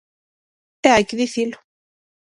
E 0.87 0.89
hai 0.93 1.03
que 1.07 1.19
dicilo. 1.21 1.57